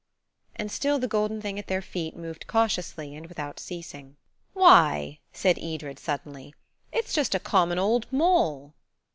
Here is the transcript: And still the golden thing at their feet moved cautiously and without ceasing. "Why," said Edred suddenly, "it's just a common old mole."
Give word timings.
And 0.55 0.71
still 0.71 0.97
the 0.97 1.07
golden 1.07 1.43
thing 1.43 1.59
at 1.59 1.67
their 1.67 1.79
feet 1.83 2.15
moved 2.15 2.47
cautiously 2.47 3.13
and 3.15 3.27
without 3.27 3.59
ceasing. 3.59 4.15
"Why," 4.53 5.19
said 5.31 5.59
Edred 5.59 5.99
suddenly, 5.99 6.55
"it's 6.91 7.13
just 7.13 7.35
a 7.35 7.39
common 7.39 7.77
old 7.77 8.11
mole." 8.11 8.73